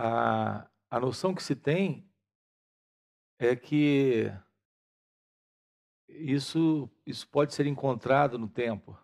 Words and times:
a, 0.00 0.70
a 0.88 1.00
noção 1.00 1.34
que 1.34 1.42
se 1.42 1.56
tem 1.56 2.08
é 3.36 3.56
que 3.56 4.32
isso, 6.08 6.88
isso 7.04 7.26
pode 7.28 7.52
ser 7.52 7.66
encontrado 7.66 8.38
no 8.38 8.48
tempo. 8.48 8.96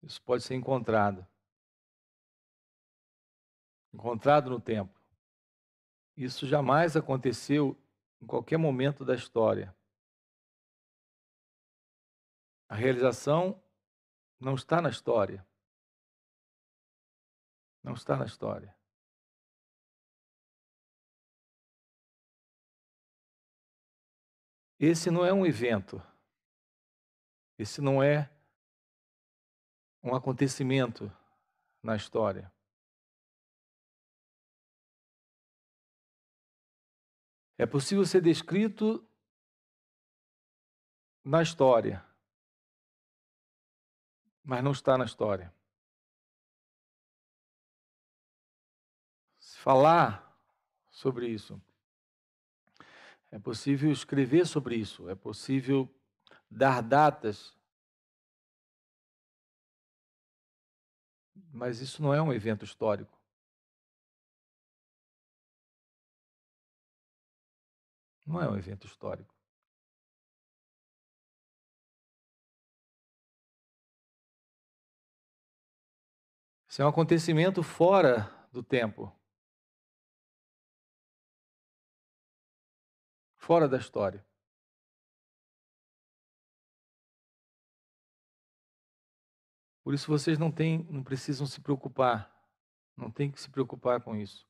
Isso 0.00 0.22
pode 0.22 0.44
ser 0.44 0.54
encontrado. 0.54 1.26
Encontrado 3.92 4.48
no 4.48 4.60
tempo. 4.60 4.94
Isso 6.16 6.46
jamais 6.46 6.96
aconteceu 6.96 7.76
em 8.22 8.26
qualquer 8.26 8.58
momento 8.58 9.04
da 9.04 9.16
história. 9.16 9.76
A 12.68 12.76
realização 12.76 13.60
não 14.38 14.54
está 14.54 14.80
na 14.80 14.88
história. 14.88 15.44
Não 17.82 17.94
está 17.94 18.16
na 18.16 18.24
história. 18.24 18.76
Esse 24.78 25.10
não 25.10 25.24
é 25.24 25.32
um 25.32 25.46
evento. 25.46 26.02
Esse 27.58 27.80
não 27.80 28.02
é 28.02 28.30
um 30.02 30.14
acontecimento 30.14 31.10
na 31.82 31.96
história. 31.96 32.52
É 37.58 37.64
possível 37.64 38.04
ser 38.04 38.20
descrito 38.20 39.02
na 41.24 41.42
história, 41.42 42.04
mas 44.44 44.62
não 44.62 44.72
está 44.72 44.98
na 44.98 45.06
história. 45.06 45.52
Falar 49.40 50.38
sobre 50.90 51.28
isso. 51.28 51.60
É 53.36 53.38
possível 53.38 53.92
escrever 53.92 54.46
sobre 54.46 54.76
isso, 54.76 55.10
é 55.10 55.14
possível 55.14 55.94
dar 56.50 56.80
datas. 56.80 57.54
Mas 61.52 61.82
isso 61.82 62.02
não 62.02 62.14
é 62.14 62.22
um 62.22 62.32
evento 62.32 62.64
histórico. 62.64 63.20
Não 68.24 68.40
é 68.40 68.48
um 68.48 68.56
evento 68.56 68.86
histórico. 68.86 69.34
Isso 76.66 76.80
é 76.80 76.86
um 76.86 76.88
acontecimento 76.88 77.62
fora 77.62 78.30
do 78.50 78.62
tempo. 78.62 79.15
Fora 83.46 83.68
da 83.68 83.78
história. 83.78 84.26
Por 89.84 89.94
isso 89.94 90.08
vocês 90.08 90.36
não 90.36 90.50
têm, 90.50 90.82
não 90.90 91.02
precisam 91.02 91.46
se 91.46 91.60
preocupar. 91.60 92.30
Não 92.96 93.10
tem 93.10 93.30
que 93.30 93.40
se 93.40 93.48
preocupar 93.48 94.02
com 94.02 94.16
isso. 94.16 94.46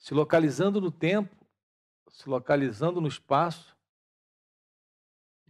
se 0.00 0.14
localizando 0.14 0.80
no 0.80 0.90
tempo, 0.90 1.36
se 2.08 2.28
localizando 2.28 3.00
no 3.00 3.06
espaço, 3.06 3.76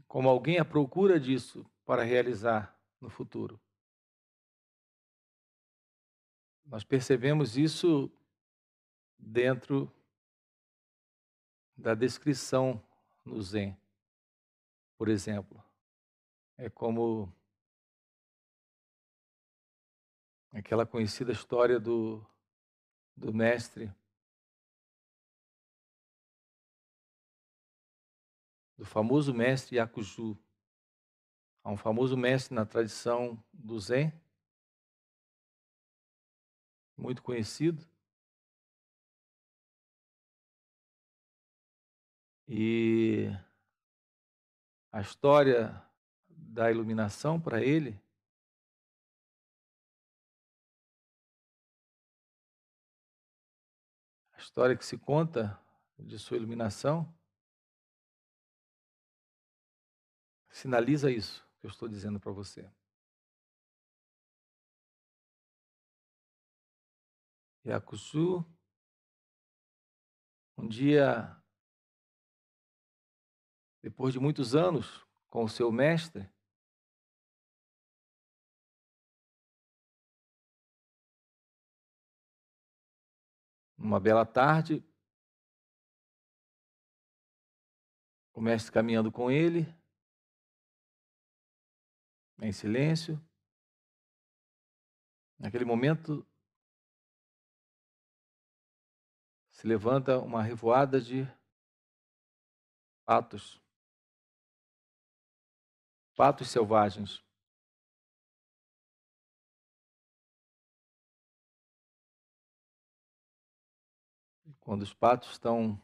como 0.08 0.28
alguém 0.28 0.58
à 0.58 0.64
procura 0.64 1.20
disso 1.20 1.64
para 1.86 2.02
realizar 2.02 2.76
no 3.00 3.08
futuro. 3.08 3.60
Nós 6.66 6.82
percebemos 6.82 7.56
isso 7.56 8.10
dentro 9.20 9.92
da 11.76 11.94
descrição 11.94 12.82
no 13.24 13.40
Zen, 13.42 13.76
por 14.96 15.08
exemplo. 15.08 15.62
É 16.56 16.68
como 16.68 17.32
aquela 20.52 20.84
conhecida 20.84 21.32
história 21.32 21.78
do, 21.78 22.26
do 23.16 23.32
mestre 23.32 23.92
do 28.80 28.86
famoso 28.86 29.34
mestre 29.34 29.76
Yakuju. 29.76 30.38
Há 31.62 31.70
um 31.70 31.76
famoso 31.76 32.16
mestre 32.16 32.54
na 32.54 32.64
tradição 32.64 33.38
do 33.52 33.78
Zen, 33.78 34.10
muito 36.96 37.22
conhecido. 37.22 37.86
E 42.52 43.28
a 44.90 45.00
história 45.00 45.80
da 46.28 46.68
iluminação 46.68 47.40
para 47.40 47.62
ele 47.62 48.02
a 54.32 54.38
história 54.38 54.76
que 54.76 54.84
se 54.84 54.98
conta 54.98 55.56
de 55.96 56.18
sua 56.18 56.36
iluminação 56.38 57.16
sinaliza 60.50 61.08
isso 61.08 61.48
que 61.60 61.66
eu 61.66 61.70
estou 61.70 61.88
dizendo 61.88 62.18
para 62.18 62.32
você. 62.32 62.68
Yakusu, 67.64 68.44
um 70.58 70.66
dia, 70.66 71.39
depois 73.82 74.12
de 74.12 74.20
muitos 74.20 74.54
anos 74.54 75.06
com 75.28 75.44
o 75.44 75.48
seu 75.48 75.70
mestre, 75.70 76.28
numa 83.76 83.98
bela 83.98 84.26
tarde, 84.26 84.84
o 88.34 88.40
mestre 88.40 88.72
caminhando 88.72 89.10
com 89.10 89.30
ele, 89.30 89.66
em 92.40 92.52
silêncio. 92.52 93.20
Naquele 95.38 95.64
momento, 95.64 96.26
se 99.50 99.66
levanta 99.66 100.18
uma 100.18 100.42
revoada 100.42 101.00
de 101.00 101.26
patos, 103.04 103.60
patos 106.20 106.50
selvagens. 106.50 107.24
Quando 114.60 114.82
os 114.82 114.92
patos 114.92 115.30
estão 115.30 115.82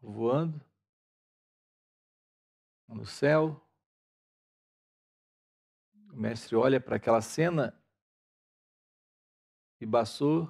voando 0.00 0.64
no 2.86 3.04
céu, 3.04 3.60
o 6.12 6.16
mestre 6.16 6.54
olha 6.54 6.80
para 6.80 6.94
aquela 6.94 7.20
cena 7.20 7.76
e 9.80 9.84
Bassou, 9.84 10.48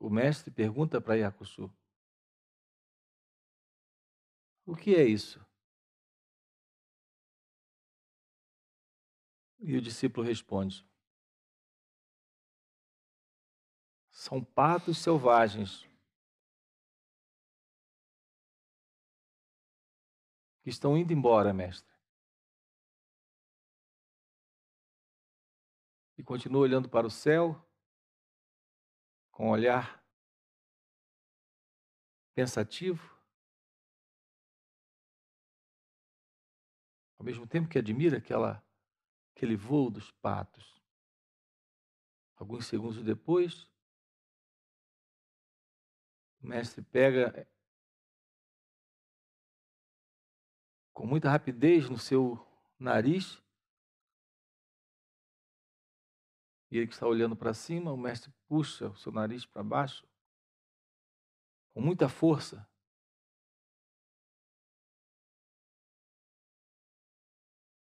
o 0.00 0.10
mestre, 0.10 0.50
pergunta 0.50 1.00
para 1.00 1.14
Yakusu: 1.14 1.72
O 4.66 4.74
que 4.74 4.96
é 4.96 5.04
isso? 5.04 5.51
E 9.62 9.76
o 9.76 9.80
discípulo 9.80 10.26
responde: 10.26 10.86
São 14.10 14.44
patos 14.44 14.98
selvagens 14.98 15.88
que 20.62 20.68
estão 20.68 20.96
indo 20.96 21.12
embora, 21.12 21.52
mestre. 21.52 21.92
e 26.22 26.24
continua 26.24 26.60
olhando 26.60 26.88
para 26.88 27.04
o 27.04 27.10
céu 27.10 27.60
com 29.32 29.48
um 29.48 29.50
olhar 29.50 30.00
pensativo, 32.32 33.02
ao 37.18 37.24
mesmo 37.24 37.44
tempo 37.44 37.68
que 37.68 37.76
admira 37.76 38.18
aquela, 38.18 38.64
aquele 39.34 39.56
voo 39.56 39.90
dos 39.90 40.10
patos. 40.10 40.80
Alguns 42.36 42.66
segundos 42.66 43.02
depois, 43.02 43.68
o 46.40 46.46
mestre 46.46 46.82
pega 46.82 47.48
com 50.92 51.06
muita 51.06 51.30
rapidez 51.30 51.88
no 51.88 51.98
seu 51.98 52.38
nariz 52.78 53.42
E 56.72 56.78
ele 56.78 56.86
que 56.86 56.94
está 56.94 57.06
olhando 57.06 57.36
para 57.36 57.52
cima, 57.52 57.92
o 57.92 57.98
mestre 57.98 58.32
puxa 58.48 58.88
o 58.88 58.96
seu 58.96 59.12
nariz 59.12 59.44
para 59.44 59.62
baixo 59.62 60.08
com 61.74 61.82
muita 61.82 62.08
força. 62.08 62.66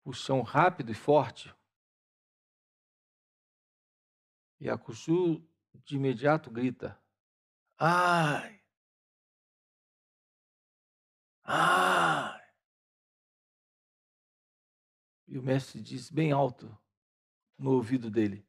Puxão 0.07 0.42
rápido 0.42 0.89
e 0.89 0.95
forte. 0.95 1.54
E 4.57 4.69
a 4.69 4.77
Cuxu 4.77 5.45
de 5.83 5.98
imediato 5.98 6.50
grita: 6.50 6.98
Ai! 7.77 8.63
Ai! 11.44 12.42
E 15.27 15.38
o 15.38 15.44
mestre 15.44 15.81
diz 15.81 16.10
bem 16.10 16.31
alto 16.31 16.68
no 17.57 17.71
ouvido 17.71 18.10
dele: 18.10 18.48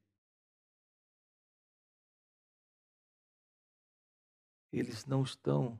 Eles 4.71 5.07
não 5.07 5.25
estão 5.25 5.77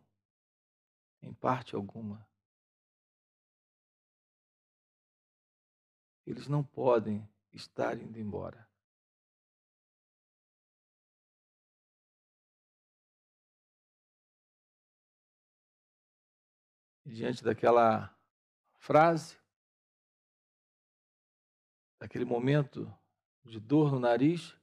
em 1.23 1.33
parte 1.33 1.77
alguma. 1.77 2.28
Eles 6.29 6.47
não 6.47 6.63
podem 6.63 7.27
estar 7.55 7.99
indo 7.99 8.19
embora. 8.21 8.69
diante 17.07 17.43
daquela 17.43 18.15
frase, 18.77 19.39
daquele 21.99 22.27
momento 22.27 22.95
de 23.43 23.59
dor 23.59 23.91
no 23.91 23.99
nariz, 23.99 24.55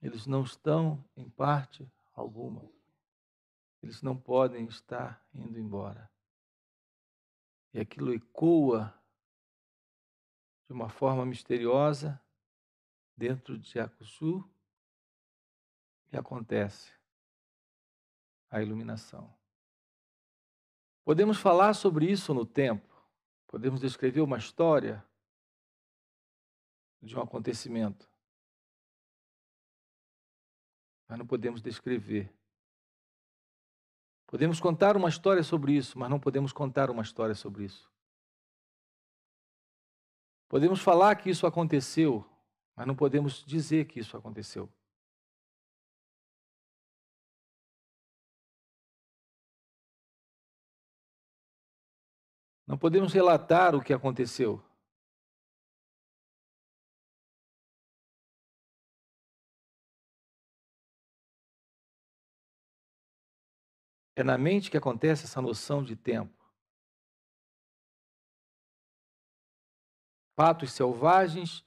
eles 0.00 0.24
não 0.24 0.44
estão 0.44 1.04
em 1.16 1.28
parte 1.28 1.90
alguma. 2.14 2.62
Eles 3.82 4.00
não 4.02 4.16
podem 4.16 4.66
estar 4.66 5.20
indo 5.34 5.58
embora. 5.58 6.08
E 7.72 7.80
aquilo 7.80 8.14
ecoa 8.14 8.94
de 10.66 10.72
uma 10.72 10.88
forma 10.88 11.24
misteriosa 11.24 12.20
dentro 13.16 13.58
de 13.58 13.80
Akusu 13.80 14.48
e 16.12 16.16
acontece 16.16 16.92
a 18.50 18.62
iluminação. 18.62 19.34
Podemos 21.04 21.38
falar 21.38 21.74
sobre 21.74 22.10
isso 22.10 22.34
no 22.34 22.44
tempo, 22.44 22.94
podemos 23.46 23.80
descrever 23.80 24.20
uma 24.20 24.38
história 24.38 25.04
de 27.02 27.16
um 27.16 27.22
acontecimento, 27.22 28.10
mas 31.08 31.18
não 31.18 31.26
podemos 31.26 31.62
descrever. 31.62 32.37
Podemos 34.28 34.60
contar 34.60 34.94
uma 34.94 35.08
história 35.08 35.42
sobre 35.42 35.72
isso, 35.72 35.98
mas 35.98 36.10
não 36.10 36.20
podemos 36.20 36.52
contar 36.52 36.90
uma 36.90 37.02
história 37.02 37.34
sobre 37.34 37.64
isso. 37.64 37.90
Podemos 40.50 40.80
falar 40.82 41.16
que 41.16 41.30
isso 41.30 41.46
aconteceu, 41.46 42.28
mas 42.76 42.86
não 42.86 42.94
podemos 42.94 43.42
dizer 43.42 43.86
que 43.86 43.98
isso 43.98 44.18
aconteceu. 44.18 44.70
Não 52.66 52.76
podemos 52.76 53.14
relatar 53.14 53.74
o 53.74 53.80
que 53.82 53.94
aconteceu. 53.94 54.62
É 64.18 64.24
na 64.24 64.36
mente 64.36 64.68
que 64.68 64.76
acontece 64.76 65.26
essa 65.26 65.40
noção 65.40 65.80
de 65.80 65.94
tempo. 65.94 66.34
Patos 70.34 70.72
selvagens 70.72 71.64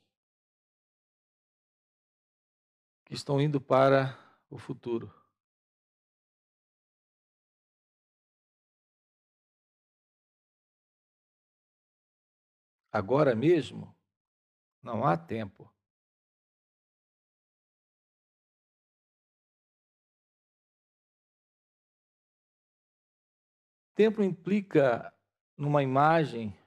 que 3.06 3.14
estão 3.14 3.40
indo 3.40 3.62
para 3.62 4.20
o 4.50 4.58
futuro. 4.58 5.10
Agora 12.92 13.34
mesmo, 13.34 13.98
não 14.84 15.06
há 15.06 15.16
tempo. 15.16 15.71
Tempo 23.96 24.22
implica 24.22 25.14
numa 25.58 25.84
imagem 25.84 26.58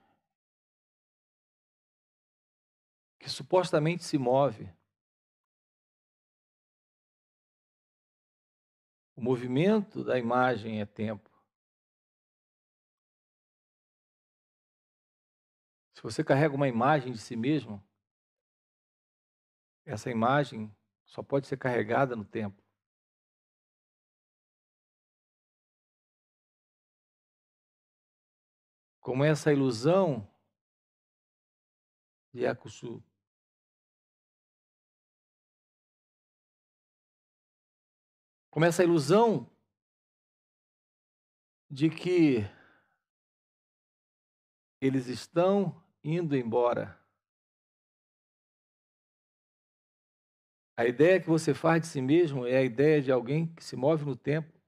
que 3.18 3.28
supostamente 3.28 4.04
se 4.04 4.18
move. 4.18 4.68
O 9.16 9.22
movimento 9.22 10.04
da 10.04 10.18
imagem 10.18 10.80
é 10.80 10.86
tempo. 10.86 11.34
você 16.04 16.22
carrega 16.22 16.54
uma 16.54 16.68
imagem 16.68 17.12
de 17.12 17.18
si 17.18 17.34
mesmo, 17.34 17.82
essa 19.86 20.10
imagem 20.10 20.70
só 21.06 21.22
pode 21.22 21.46
ser 21.46 21.56
carregada 21.56 22.14
no 22.14 22.26
tempo. 22.26 22.62
Como 29.04 29.22
essa 29.22 29.52
ilusão 29.52 30.26
de 32.32 32.46
Akushu. 32.46 33.04
Como 38.50 38.64
essa 38.64 38.82
ilusão 38.82 39.54
de 41.70 41.90
que 41.90 42.38
eles 44.80 45.06
estão 45.06 45.84
indo 46.02 46.34
embora. 46.34 46.98
A 50.78 50.86
ideia 50.86 51.20
que 51.20 51.28
você 51.28 51.52
faz 51.52 51.82
de 51.82 51.88
si 51.88 52.00
mesmo 52.00 52.46
é 52.46 52.56
a 52.56 52.62
ideia 52.62 53.02
de 53.02 53.12
alguém 53.12 53.54
que 53.54 53.62
se 53.62 53.76
move 53.76 54.06
no 54.06 54.16
tempo 54.16 54.58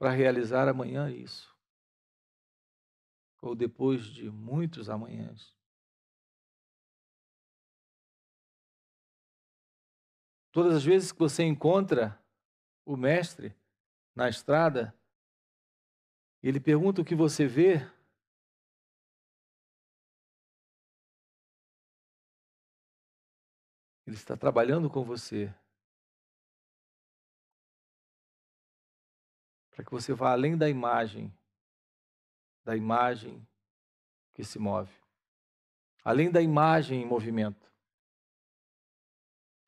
para 0.00 0.10
realizar 0.10 0.68
amanhã 0.68 1.08
isso. 1.08 1.55
Ou 3.40 3.54
depois 3.54 4.04
de 4.04 4.30
muitos 4.30 4.88
amanhãs. 4.88 5.54
Todas 10.52 10.76
as 10.76 10.84
vezes 10.84 11.12
que 11.12 11.18
você 11.18 11.42
encontra 11.44 12.18
o 12.84 12.96
mestre 12.96 13.54
na 14.14 14.28
estrada, 14.28 14.94
ele 16.42 16.58
pergunta 16.58 17.02
o 17.02 17.04
que 17.04 17.14
você 17.14 17.46
vê, 17.46 17.80
Ele 24.06 24.14
está 24.14 24.36
trabalhando 24.36 24.88
com 24.88 25.04
você. 25.04 25.52
Para 29.70 29.84
que 29.84 29.90
você 29.90 30.14
vá 30.14 30.30
além 30.30 30.56
da 30.56 30.70
imagem, 30.70 31.36
da 32.66 32.74
imagem 32.74 33.46
que 34.34 34.42
se 34.42 34.58
move. 34.58 34.92
Além 36.02 36.32
da 36.32 36.42
imagem 36.42 37.00
em 37.00 37.06
movimento. 37.06 37.72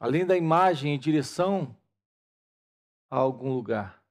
Além 0.00 0.26
da 0.26 0.36
imagem 0.36 0.94
em 0.94 0.98
direção 0.98 1.80
a 3.08 3.16
algum 3.16 3.54
lugar. 3.54 4.02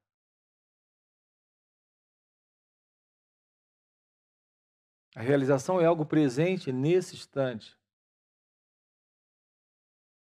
A 5.14 5.22
realização 5.22 5.82
é 5.82 5.86
algo 5.86 6.06
presente 6.06 6.72
nesse 6.72 7.16
instante. 7.16 7.78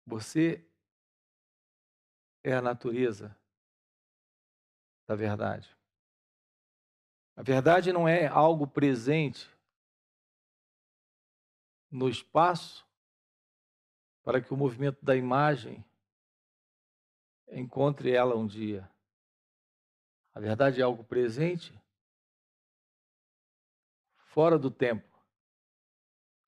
Você 0.05 0.65
é 2.41 2.53
a 2.53 2.61
natureza 2.61 3.37
da 5.05 5.15
verdade. 5.15 5.82
A 7.35 7.41
verdade 7.41 7.91
não 7.91 8.07
é 8.07 8.27
algo 8.27 8.67
presente 8.67 9.49
no 11.89 12.07
espaço 12.07 12.85
para 14.23 14.41
que 14.41 14.53
o 14.53 14.57
movimento 14.57 15.03
da 15.03 15.15
imagem 15.15 15.83
encontre 17.51 18.11
ela 18.11 18.35
um 18.35 18.45
dia. 18.45 18.89
A 20.33 20.39
verdade 20.39 20.79
é 20.79 20.83
algo 20.83 21.03
presente 21.03 21.79
fora 24.17 24.57
do 24.57 24.71
tempo, 24.71 25.07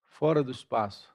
fora 0.03 0.43
do 0.43 0.51
espaço, 0.51 1.13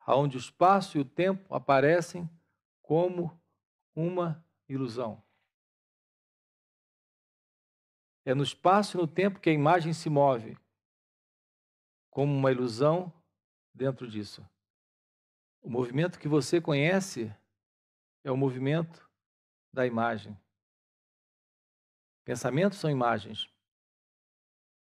aonde 0.00 0.36
o 0.36 0.40
espaço 0.40 0.98
e 0.98 1.00
o 1.00 1.04
tempo 1.04 1.54
aparecem 1.54 2.28
como 2.82 3.40
uma 3.94 4.44
ilusão. 4.68 5.22
É 8.24 8.34
no 8.34 8.42
espaço 8.42 8.96
e 8.96 9.00
no 9.00 9.06
tempo 9.06 9.40
que 9.40 9.50
a 9.50 9.52
imagem 9.52 9.92
se 9.92 10.08
move, 10.08 10.56
como 12.10 12.32
uma 12.32 12.52
ilusão 12.52 13.12
dentro 13.74 14.08
disso. 14.08 14.46
O 15.60 15.70
movimento 15.70 16.18
que 16.18 16.28
você 16.28 16.60
conhece 16.60 17.34
é 18.24 18.30
o 18.30 18.36
movimento 18.36 19.08
da 19.72 19.86
imagem. 19.86 20.38
Pensamentos 22.24 22.78
são 22.78 22.90
imagens. 22.90 23.48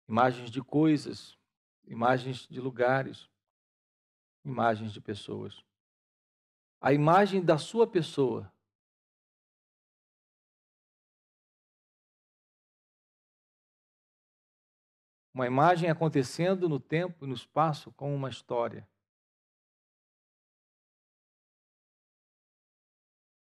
Imagens 0.07 0.49
de 0.49 0.61
coisas, 0.63 1.37
imagens 1.85 2.47
de 2.47 2.59
lugares, 2.59 3.29
imagens 4.43 4.91
de 4.91 4.99
pessoas. 4.99 5.63
A 6.81 6.93
imagem 6.93 7.43
da 7.43 7.57
sua 7.57 7.85
pessoa 7.85 8.51
Uma 15.39 15.47
imagem 15.47 15.89
acontecendo 15.89 16.67
no 16.67 16.81
tempo 16.81 17.23
e 17.23 17.27
no 17.29 17.33
espaço 17.33 17.93
com 17.93 18.13
uma 18.13 18.29
história. 18.29 18.85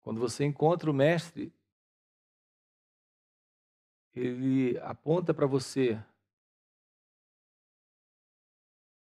Quando 0.02 0.20
você 0.20 0.44
encontra 0.44 0.92
o 0.92 0.94
Mestre, 0.94 1.54
ele 4.14 4.78
aponta 4.80 5.34
para 5.34 5.48
você, 5.48 5.98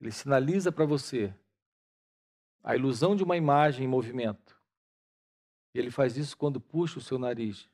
ele 0.02 0.12
sinaliza 0.12 0.70
para 0.70 0.84
você 0.84 1.34
a 2.62 2.76
ilusão 2.76 3.16
de 3.16 3.24
uma 3.24 3.38
imagem 3.38 3.86
em 3.86 3.88
movimento. 3.88 4.62
E 5.74 5.80
ele 5.80 5.90
faz 5.90 6.18
isso 6.18 6.38
quando 6.38 6.60
puxa 6.60 7.00
o 7.00 7.02
seu 7.02 7.18
nariz 7.18 7.66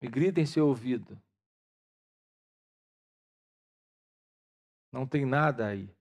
e 0.00 0.06
grita 0.06 0.40
em 0.40 0.46
seu 0.46 0.68
ouvido: 0.68 1.20
Não 4.90 5.06
tem 5.06 5.26
nada 5.26 5.66
aí. 5.66 5.94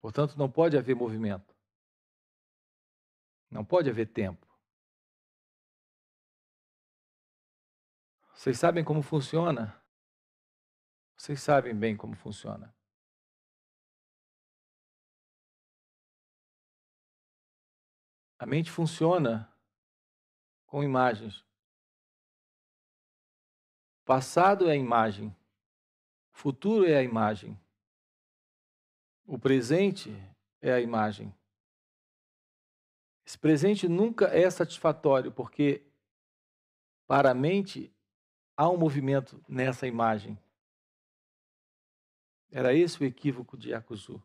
Portanto, 0.00 0.36
não 0.36 0.50
pode 0.50 0.76
haver 0.76 0.94
movimento. 0.94 1.54
Não 3.50 3.64
pode 3.64 3.90
haver 3.90 4.06
tempo. 4.06 4.46
Vocês 8.34 8.58
sabem 8.58 8.82
como 8.82 9.02
funciona? 9.02 9.78
Vocês 11.16 11.42
sabem 11.42 11.78
bem 11.78 11.94
como 11.96 12.16
funciona. 12.16 12.74
A 18.38 18.46
mente 18.46 18.70
funciona 18.70 19.54
com 20.64 20.82
imagens. 20.82 21.44
Passado 24.06 24.70
é 24.70 24.74
imagem. 24.74 25.36
Futuro 26.40 26.86
é 26.86 26.96
a 26.96 27.02
imagem. 27.02 27.54
O 29.26 29.38
presente 29.38 30.10
é 30.62 30.72
a 30.72 30.80
imagem. 30.80 31.34
Esse 33.26 33.38
presente 33.38 33.86
nunca 33.86 34.24
é 34.28 34.50
satisfatório, 34.50 35.30
porque 35.30 35.86
para 37.06 37.32
a 37.32 37.34
mente 37.34 37.94
há 38.56 38.70
um 38.70 38.78
movimento 38.78 39.44
nessa 39.46 39.86
imagem. 39.86 40.38
Era 42.50 42.72
esse 42.72 43.02
o 43.02 43.04
equívoco 43.04 43.54
de 43.54 43.72
Yakuzu, 43.72 44.22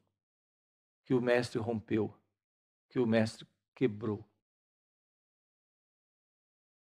que 1.03 1.13
o 1.13 1.21
mestre 1.21 1.59
rompeu, 1.59 2.17
que 2.87 2.97
o 2.97 3.05
mestre 3.05 3.45
quebrou. 3.75 4.23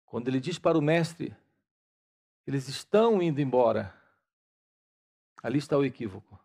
Quando 0.05 0.27
ele 0.27 0.39
diz 0.39 0.59
para 0.59 0.77
o 0.77 0.81
mestre, 0.81 1.35
eles 2.45 2.67
estão 2.67 3.19
indo 3.19 3.41
embora. 3.41 4.02
Ali 5.43 5.57
está 5.57 5.77
o 5.77 5.83
equívoco. 5.83 6.39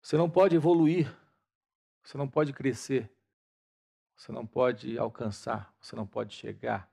Você 0.00 0.16
não 0.16 0.30
pode 0.30 0.56
evoluir, 0.56 1.06
você 2.02 2.16
não 2.16 2.26
pode 2.26 2.54
crescer, 2.54 3.12
você 4.16 4.32
não 4.32 4.46
pode 4.46 4.96
alcançar, 4.96 5.76
você 5.78 5.94
não 5.94 6.06
pode 6.06 6.34
chegar. 6.34 6.90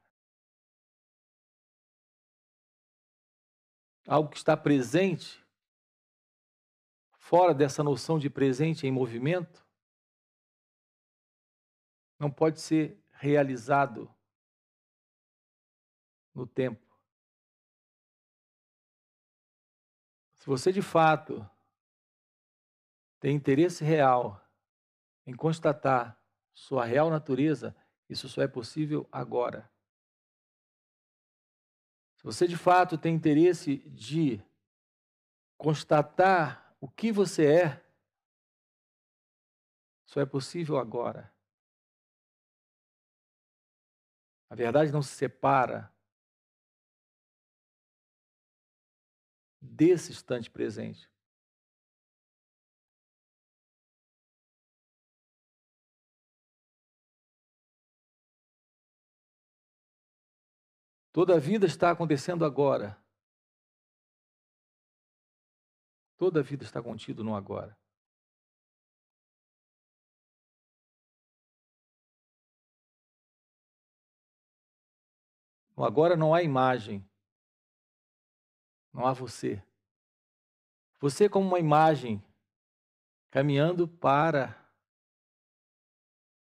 Algo 4.06 4.30
que 4.30 4.38
está 4.38 4.58
presente, 4.58 5.42
fora 7.14 7.54
dessa 7.54 7.82
noção 7.82 8.20
de 8.20 8.30
presente 8.30 8.86
em 8.86 8.92
movimento, 8.92 9.66
não 12.20 12.30
pode 12.30 12.60
ser 12.60 13.02
realizado 13.12 14.14
no 16.36 16.46
tempo. 16.46 16.83
Se 20.44 20.50
você 20.50 20.74
de 20.74 20.82
fato 20.82 21.50
tem 23.18 23.34
interesse 23.34 23.82
real 23.82 24.46
em 25.26 25.34
constatar 25.34 26.22
sua 26.54 26.84
real 26.84 27.10
natureza, 27.10 27.74
isso 28.10 28.28
só 28.28 28.42
é 28.42 28.48
possível 28.50 29.08
agora. 29.10 29.72
Se 32.18 32.26
você 32.26 32.46
de 32.46 32.58
fato 32.58 32.98
tem 32.98 33.16
interesse 33.16 33.78
de 33.88 34.44
constatar 35.58 36.76
o 36.82 36.90
que 36.90 37.10
você 37.10 37.46
é, 37.46 37.86
só 40.06 40.20
é 40.20 40.26
possível 40.26 40.78
agora. 40.78 41.34
A 44.50 44.56
verdade 44.56 44.92
não 44.92 45.02
se 45.02 45.16
separa 45.16 45.93
desse 49.74 50.12
instante 50.12 50.50
presente. 50.50 51.10
Toda 61.12 61.36
a 61.36 61.40
vida 61.40 61.66
está 61.66 61.92
acontecendo 61.92 62.44
agora. 62.46 62.98
Toda 66.18 66.40
a 66.40 66.44
vida 66.44 66.64
está 66.64 66.82
contida 66.82 67.24
no 67.24 67.36
agora. 67.36 67.78
No 75.76 75.84
agora 75.84 76.16
não 76.16 76.34
há 76.34 76.42
imagem, 76.44 77.08
não 78.94 79.08
há 79.08 79.14
você. 79.14 79.62
Você, 81.00 81.28
como 81.28 81.48
uma 81.48 81.60
imagem, 81.60 82.24
caminhando 83.32 83.88
para 83.88 84.56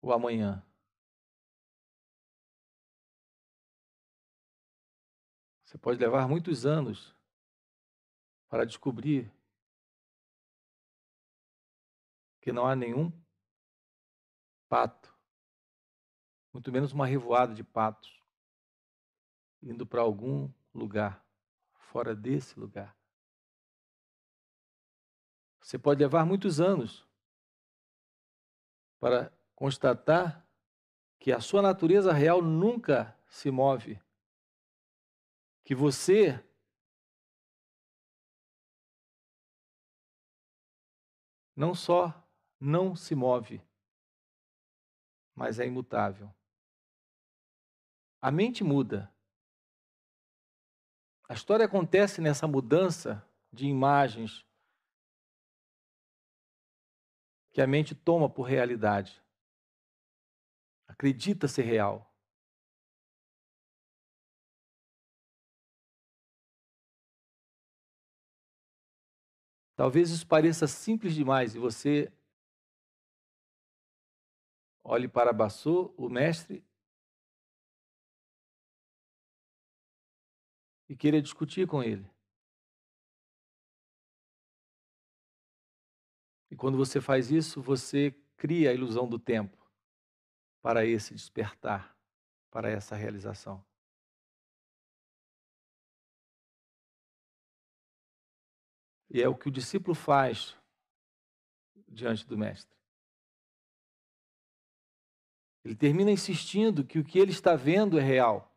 o 0.02 0.14
amanhã. 0.14 0.64
Você 5.66 5.78
pode 5.78 6.00
levar 6.00 6.28
muitos 6.28 6.66
anos 6.66 7.16
para 8.48 8.64
descobrir 8.64 9.34
que 12.40 12.52
não 12.52 12.68
há 12.68 12.76
nenhum 12.76 13.12
pato, 14.70 15.12
muito 16.54 16.72
menos 16.72 16.92
uma 16.92 17.08
revoada 17.08 17.56
de 17.56 17.64
patos, 17.64 18.22
indo 19.62 19.86
para 19.86 20.02
algum 20.02 20.52
lugar 20.74 21.24
fora 21.94 22.16
desse 22.16 22.60
lugar. 22.60 22.98
Você 25.62 25.78
pode 25.78 26.00
levar 26.00 26.26
muitos 26.26 26.60
anos 26.60 27.08
para 29.00 29.32
constatar 29.54 30.44
que 31.20 31.32
a 31.32 31.40
sua 31.40 31.62
natureza 31.62 32.12
real 32.12 32.42
nunca 32.42 33.16
se 33.28 33.52
move. 33.52 34.02
Que 35.64 35.76
você 35.76 36.44
não 41.56 41.76
só 41.76 42.28
não 42.60 42.96
se 42.96 43.14
move, 43.14 43.62
mas 45.36 45.60
é 45.60 45.68
imutável. 45.68 46.34
A 48.20 48.32
mente 48.32 48.64
muda, 48.64 49.13
a 51.28 51.34
história 51.34 51.66
acontece 51.66 52.22
nessa 52.22 52.48
mudança 52.48 53.26
de 53.52 53.66
imagens 53.66 54.46
que 57.52 57.62
a 57.62 57.68
mente 57.68 57.96
toma 57.96 58.30
por 58.30 58.44
realidade. 58.44 59.24
Acredita 60.88 61.48
ser 61.48 61.64
real. 61.64 62.14
Talvez 69.76 70.12
isso 70.12 70.28
pareça 70.28 70.68
simples 70.68 71.16
demais 71.16 71.56
e 71.56 71.60
você 71.60 72.12
olhe 74.84 75.08
para 75.08 75.34
Bassou, 75.34 75.94
o 75.98 76.10
mestre, 76.10 76.64
e 80.88 80.96
queira 80.96 81.22
discutir 81.22 81.68
com 81.68 81.84
ele. 81.84 82.10
E 86.52 86.56
quando 86.56 86.78
você 86.78 87.02
faz 87.02 87.32
isso, 87.32 87.62
você 87.62 88.12
cria 88.38 88.70
a 88.70 88.74
ilusão 88.74 89.08
do 89.08 89.18
tempo 89.18 89.58
para 90.62 90.86
esse 90.86 91.14
despertar, 91.14 91.98
para 92.52 92.70
essa 92.70 92.96
realização. 92.96 93.66
E 99.10 99.22
é 99.22 99.28
o 99.28 99.36
que 99.36 99.48
o 99.48 99.52
discípulo 99.52 99.96
faz 99.96 100.56
diante 101.88 102.26
do 102.26 102.38
Mestre. 102.38 102.78
Ele 105.64 105.76
termina 105.76 106.12
insistindo 106.12 106.86
que 106.86 107.00
o 107.00 107.04
que 107.04 107.18
ele 107.18 107.32
está 107.32 107.56
vendo 107.56 107.98
é 107.98 108.04
real, 108.04 108.53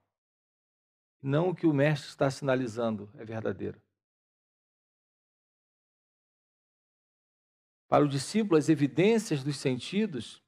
não 1.22 1.50
o 1.50 1.54
que 1.54 1.66
o 1.66 1.72
Mestre 1.72 2.08
está 2.08 2.30
sinalizando 2.30 3.10
é 3.14 3.24
verdadeiro. 3.24 3.80
Para 7.88 8.04
o 8.04 8.08
discípulo, 8.08 8.56
as 8.56 8.68
evidências 8.68 9.44
dos 9.44 9.56
sentidos, 9.58 10.42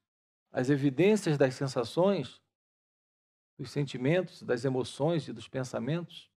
as 0.50 0.70
evidências 0.70 1.38
das 1.38 1.54
sensações, 1.54 2.42
dos 3.56 3.70
sentimentos, 3.70 4.42
das 4.42 4.64
emoções 4.64 5.26
e 5.28 5.32
dos 5.32 5.48
pensamentos, 5.48 6.30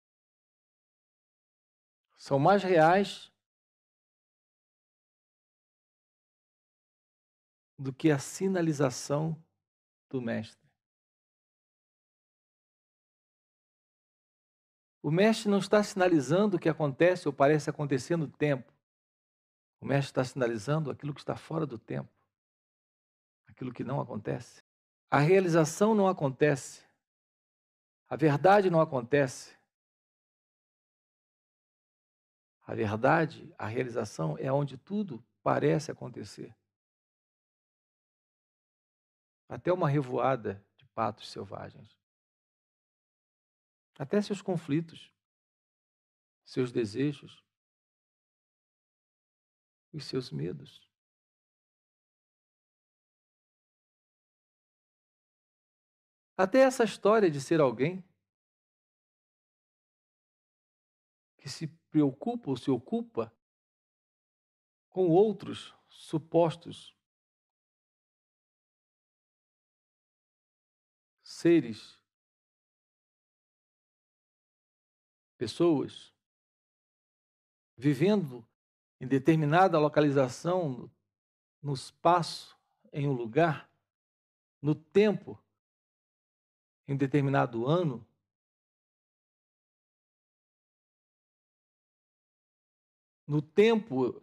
são 2.18 2.38
mais 2.38 2.62
reais 2.64 3.32
do 7.78 7.92
que 7.92 8.12
a 8.12 8.20
sinalização 8.20 9.44
do 10.08 10.22
Mestre. 10.22 10.61
O 15.02 15.10
Mestre 15.10 15.50
não 15.50 15.58
está 15.58 15.84
sinalizando 15.84 16.58
o 16.58 16.60
que 16.60 16.70
acontece 16.70 17.28
ou 17.28 17.34
parece 17.34 17.70
acontecer 17.70 18.16
no 18.16 18.28
tempo. 18.28 18.72
O 19.80 19.86
Mestre 19.86 20.12
está 20.12 20.24
sinalizando 20.24 20.92
aquilo 20.92 21.14
que 21.14 21.22
está 21.22 21.36
fora 21.36 21.66
do 21.66 21.78
tempo, 21.78 22.10
aquilo 23.48 23.74
que 23.74 23.84
não 23.84 24.00
acontece. 24.00 24.64
A 25.10 25.20
realização 25.20 25.96
não 25.96 26.08
acontece, 26.08 26.84
a 28.08 28.16
verdade 28.16 28.70
não 28.70 28.80
acontece. 28.80 29.60
A 32.64 32.76
verdade, 32.76 33.54
a 33.58 33.66
realização 33.66 34.38
é 34.38 34.52
onde 34.52 34.78
tudo 34.78 35.22
parece 35.44 35.92
acontecer 35.92 36.56
até 39.52 39.72
uma 39.74 39.90
revoada 39.90 40.64
de 40.78 40.86
patos 40.96 41.30
selvagens. 41.30 42.01
Até 44.02 44.20
seus 44.20 44.42
conflitos, 44.42 45.14
seus 46.44 46.72
desejos, 46.72 47.46
os 49.94 50.06
seus 50.06 50.32
medos. 50.32 50.90
Até 56.36 56.62
essa 56.62 56.84
história 56.84 57.30
de 57.30 57.40
ser 57.40 57.62
alguém 57.62 58.04
que 61.38 61.48
se 61.48 61.68
preocupa 61.92 62.50
ou 62.50 62.58
se 62.58 62.72
ocupa 62.72 63.32
com 64.90 65.10
outros 65.10 65.76
supostos 65.88 66.98
seres, 71.22 72.01
pessoas, 75.42 76.14
vivendo 77.76 78.48
em 79.00 79.08
determinada 79.08 79.80
localização, 79.80 80.88
no 81.60 81.74
espaço, 81.74 82.56
em 82.94 83.08
um 83.08 83.14
lugar, 83.14 83.68
no 84.62 84.76
tempo, 84.76 85.44
em 86.88 86.96
determinado 86.96 87.66
ano, 87.66 88.08
no 93.26 93.42
tempo, 93.42 94.22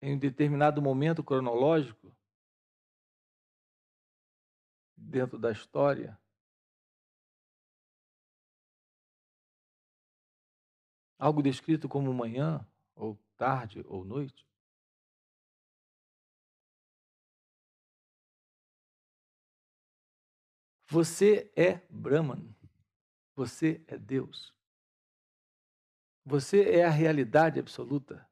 em 0.00 0.14
um 0.14 0.18
determinado 0.18 0.80
momento 0.80 1.22
cronológico, 1.22 2.16
dentro 4.96 5.38
da 5.38 5.52
história. 5.52 6.18
Algo 11.24 11.42
descrito 11.42 11.88
como 11.88 12.12
manhã, 12.12 12.68
ou 12.94 13.18
tarde, 13.38 13.82
ou 13.88 14.04
noite. 14.04 14.46
Você 20.86 21.50
é 21.56 21.80
Brahman. 21.88 22.54
Você 23.34 23.82
é 23.86 23.96
Deus. 23.96 24.54
Você 26.26 26.62
é 26.68 26.84
a 26.84 26.90
realidade 26.90 27.58
absoluta. 27.58 28.28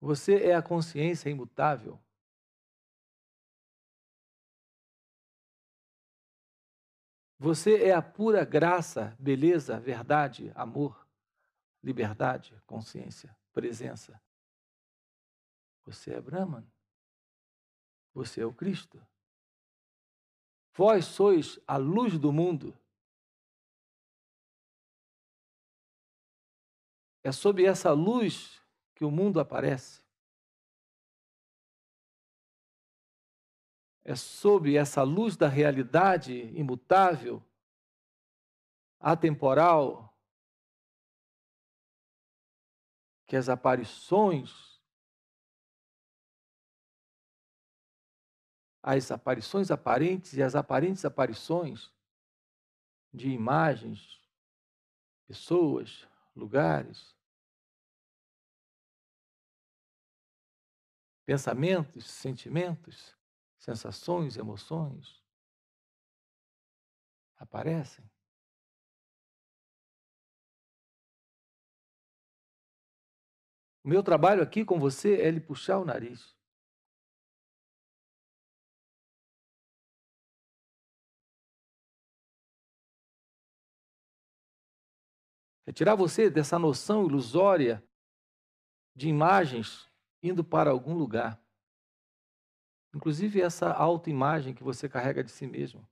Você 0.00 0.42
é 0.42 0.54
a 0.54 0.62
consciência 0.62 1.28
imutável. 1.28 2.02
Você 7.44 7.84
é 7.84 7.92
a 7.92 8.00
pura 8.00 8.42
graça, 8.42 9.14
beleza, 9.20 9.78
verdade, 9.78 10.50
amor, 10.54 11.06
liberdade, 11.82 12.58
consciência, 12.64 13.36
presença. 13.52 14.18
Você 15.84 16.14
é 16.14 16.20
Brahman. 16.22 16.66
Você 18.14 18.40
é 18.40 18.46
o 18.46 18.52
Cristo. 18.54 18.98
Vós 20.72 21.04
sois 21.04 21.60
a 21.66 21.76
luz 21.76 22.18
do 22.18 22.32
mundo. 22.32 22.74
É 27.22 27.30
sob 27.30 27.62
essa 27.62 27.92
luz 27.92 28.62
que 28.94 29.04
o 29.04 29.10
mundo 29.10 29.38
aparece. 29.38 30.02
É 34.04 34.14
sob 34.14 34.76
essa 34.76 35.02
luz 35.02 35.36
da 35.36 35.48
realidade 35.48 36.34
imutável, 36.58 37.42
atemporal, 39.00 40.14
que 43.26 43.34
as 43.34 43.48
aparições, 43.48 44.78
as 48.82 49.10
aparições 49.10 49.70
aparentes 49.70 50.34
e 50.34 50.42
as 50.42 50.54
aparentes 50.54 51.06
aparições 51.06 51.90
de 53.12 53.30
imagens, 53.30 54.22
pessoas, 55.26 56.06
lugares, 56.36 57.16
pensamentos, 61.24 62.04
sentimentos, 62.04 63.16
sensações, 63.64 64.36
emoções 64.36 65.24
aparecem. 67.36 68.04
O 73.82 73.88
meu 73.88 74.02
trabalho 74.02 74.42
aqui 74.42 74.64
com 74.64 74.78
você 74.78 75.20
é 75.20 75.30
lhe 75.30 75.40
puxar 75.40 75.78
o 75.78 75.84
nariz. 75.84 76.34
É 85.66 85.72
tirar 85.72 85.94
você 85.94 86.28
dessa 86.30 86.58
noção 86.58 87.06
ilusória 87.06 87.82
de 88.94 89.08
imagens 89.08 89.90
indo 90.22 90.44
para 90.44 90.70
algum 90.70 90.94
lugar. 90.94 91.43
Inclusive 92.94 93.40
essa 93.40 93.72
autoimagem 93.72 94.54
que 94.54 94.62
você 94.62 94.88
carrega 94.88 95.24
de 95.24 95.30
si 95.30 95.46
mesmo. 95.46 95.86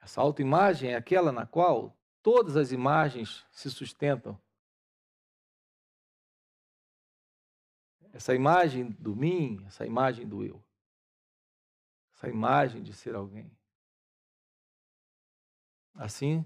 Essa 0.00 0.20
autoimagem 0.20 0.92
é 0.92 0.96
aquela 0.96 1.32
na 1.32 1.46
qual 1.46 1.96
todas 2.22 2.56
as 2.56 2.72
imagens 2.72 3.46
se 3.50 3.70
sustentam. 3.70 4.38
Essa 8.12 8.34
imagem 8.34 8.90
do 8.90 9.16
mim, 9.16 9.64
essa 9.66 9.86
imagem 9.86 10.28
do 10.28 10.44
eu. 10.44 10.62
Essa 12.12 12.28
imagem 12.28 12.82
de 12.82 12.92
ser 12.92 13.14
alguém. 13.14 13.50
Assim, 15.94 16.44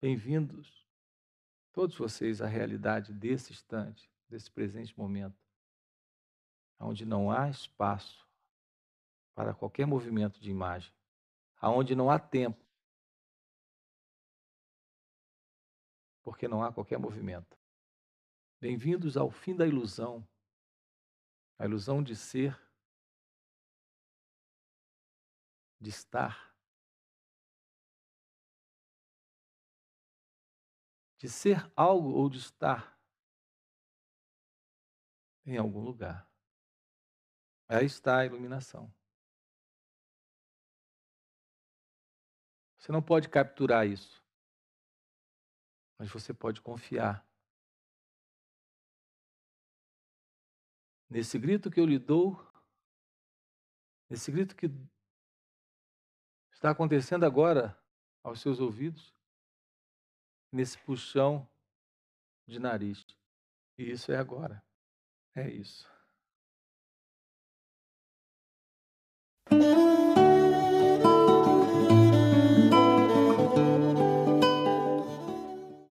bem-vindos 0.00 0.86
todos 1.76 1.94
vocês 1.98 2.40
a 2.40 2.46
realidade 2.46 3.12
desse 3.12 3.52
instante, 3.52 4.10
desse 4.30 4.50
presente 4.50 4.98
momento, 4.98 5.45
onde 6.78 7.04
não 7.04 7.30
há 7.30 7.48
espaço 7.48 8.26
para 9.34 9.54
qualquer 9.54 9.86
movimento 9.86 10.40
de 10.40 10.50
imagem, 10.50 10.92
aonde 11.56 11.94
não 11.94 12.10
há 12.10 12.18
tempo, 12.18 12.64
porque 16.22 16.48
não 16.48 16.62
há 16.62 16.72
qualquer 16.72 16.98
movimento. 16.98 17.56
Bem-vindos 18.60 19.16
ao 19.16 19.30
fim 19.30 19.54
da 19.54 19.66
ilusão, 19.66 20.26
a 21.58 21.64
ilusão 21.64 22.02
de 22.02 22.16
ser, 22.16 22.58
de 25.80 25.90
estar, 25.90 26.54
de 31.18 31.28
ser 31.28 31.70
algo 31.76 32.10
ou 32.10 32.28
de 32.28 32.38
estar 32.38 32.98
em 35.44 35.56
algum 35.56 35.80
lugar. 35.80 36.28
Aí 37.68 37.84
está 37.84 38.20
a 38.20 38.26
iluminação. 38.26 38.92
Você 42.78 42.92
não 42.92 43.02
pode 43.02 43.28
capturar 43.28 43.84
isso, 43.86 44.22
mas 45.98 46.08
você 46.08 46.32
pode 46.32 46.60
confiar. 46.60 47.26
Nesse 51.10 51.36
grito 51.38 51.70
que 51.70 51.80
eu 51.80 51.86
lhe 51.86 51.98
dou, 51.98 52.38
nesse 54.08 54.30
grito 54.30 54.54
que 54.54 54.70
está 56.52 56.70
acontecendo 56.70 57.24
agora 57.24 57.76
aos 58.22 58.40
seus 58.40 58.60
ouvidos, 58.60 59.12
nesse 60.52 60.78
puxão 60.78 61.48
de 62.46 62.60
nariz. 62.60 63.04
E 63.76 63.90
isso 63.90 64.12
é 64.12 64.16
agora. 64.16 64.64
É 65.34 65.50
isso. 65.50 65.95
Mm-hmm. 69.50 69.85